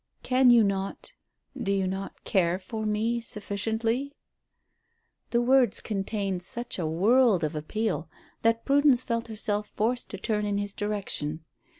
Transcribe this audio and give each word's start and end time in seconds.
"Can 0.23 0.49
you 0.49 0.63
not 0.63 1.13
do 1.55 1.71
you 1.71 1.85
not 1.85 2.23
care 2.23 2.57
for 2.57 2.87
me 2.87 3.21
sufficiently?" 3.21 4.15
The 5.29 5.43
words 5.43 5.79
contained 5.79 6.41
such 6.41 6.79
a 6.79 6.87
world 6.87 7.43
of 7.43 7.53
appeal 7.55 8.09
that 8.41 8.65
Prudence 8.65 9.03
felt 9.03 9.27
herself 9.27 9.67
forced 9.75 10.09
to 10.09 10.17
turn 10.17 10.43
in 10.43 10.57
his 10.57 10.73
direction. 10.73 11.45